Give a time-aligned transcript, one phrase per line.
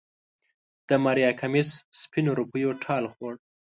[0.87, 1.69] د ماريا کميس
[2.01, 3.33] سپينو روپيو ټال خوړ.